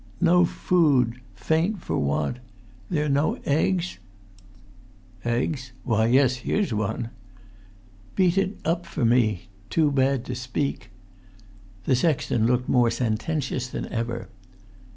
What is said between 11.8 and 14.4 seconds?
The sexton looked more sententious than ever.